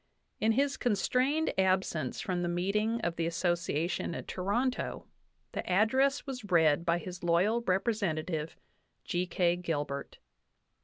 In 0.39 0.53
his 0.53 0.77
constrained 0.77 1.53
absence 1.59 2.21
from 2.21 2.41
the 2.41 2.49
meeting 2.49 2.99
of 3.01 3.17
the 3.17 3.27
Association 3.27 4.15
at 4.15 4.27
Toronto, 4.27 5.05
the 5.51 5.63
address 5.69 6.25
was 6.25 6.45
read 6.51 6.83
by 6.87 6.97
his 6.97 7.23
loyal 7.23 7.61
representative, 7.67 8.55
G. 9.05 9.27
K. 9.27 9.55
Gilbert. 9.57 10.17